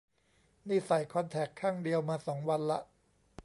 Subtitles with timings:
[0.67, 2.79] นี่ใส่คอนแทคข้างเดียวมาสองวันละ